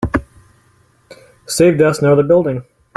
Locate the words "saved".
1.45-1.79